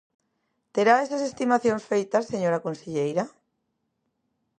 [0.75, 3.25] ¿Terá esas estimacións feitas, señora conselleira?